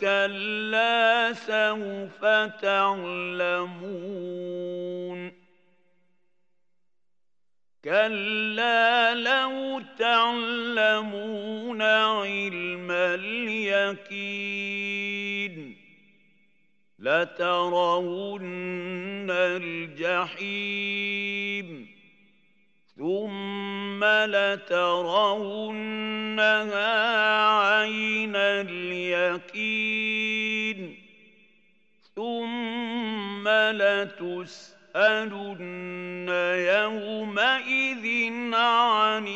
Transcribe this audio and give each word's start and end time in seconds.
كلا 0.00 1.32
سوف 1.32 2.24
تعلمون. 2.62 4.16
كلا 7.84 9.14
لو 9.14 9.82
تعلمون 9.98 11.82
علم 11.82 12.90
اليقين 12.90 14.36
لترون 16.98 18.42
الجحيم 19.30 20.86
ثم 22.96 24.04
لترونها 24.04 25.26
اليقين 29.36 30.96
ثم 32.16 33.48
لتسألن 33.78 35.28
يومئذ 36.72 38.32
عن 38.54 39.28